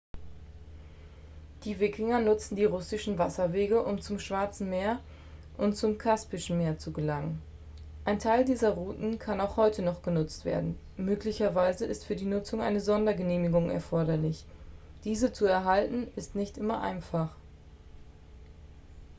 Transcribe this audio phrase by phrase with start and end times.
[1.63, 4.99] die wikinger nutzten die russischen wasserwege um zum schwarzen meer
[5.59, 7.39] und zum kaspischen meer zu gelangen
[8.03, 12.61] ein teil dieser routen kann auch heute noch genutzt werden möglicherweise ist für die nutzung
[12.61, 14.43] eine sondergenehmigung erforderlich
[15.03, 17.35] diese zu erhalten ist nicht immer einfach